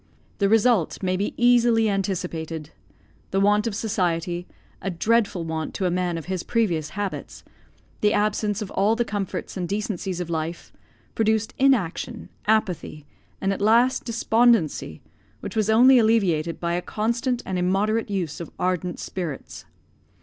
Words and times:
The 0.39 0.49
result 0.49 1.03
may 1.03 1.15
be 1.15 1.35
easily 1.37 1.87
anticipated. 1.87 2.71
The 3.29 3.39
want 3.39 3.67
of 3.67 3.75
society 3.75 4.47
a 4.81 4.89
dreadful 4.89 5.43
want 5.43 5.75
to 5.75 5.85
a 5.85 5.91
man 5.91 6.17
of 6.17 6.25
his 6.25 6.41
previous 6.41 6.89
habits 6.97 7.43
the 7.99 8.11
absence 8.11 8.63
of 8.63 8.71
all 8.71 8.95
the 8.95 9.05
comforts 9.05 9.55
and 9.55 9.69
decencies 9.69 10.19
of 10.19 10.27
life, 10.27 10.73
produced 11.13 11.53
inaction, 11.59 12.29
apathy, 12.47 13.05
and 13.39 13.53
at 13.53 13.61
last, 13.61 14.03
despondency, 14.03 15.03
which 15.39 15.55
was 15.55 15.69
only 15.69 15.99
alleviated 15.99 16.59
by 16.59 16.73
a 16.73 16.81
constant 16.81 17.43
and 17.45 17.59
immoderate 17.59 18.09
use 18.09 18.39
of 18.39 18.49
ardent 18.57 18.97
spirits. 18.99 19.65